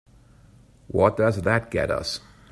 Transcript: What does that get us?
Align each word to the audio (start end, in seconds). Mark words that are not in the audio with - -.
What 0.87 1.17
does 1.17 1.43
that 1.43 1.69
get 1.69 1.91
us? 1.91 2.21